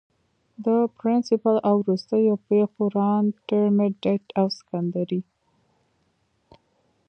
د 0.65 0.67
پرنسپل 0.97 1.55
او 1.69 1.75
وروستو 1.83 2.33
پيښورانټرميډيټ 2.47 4.25
او 4.39 4.45
سکنډري 4.57 5.21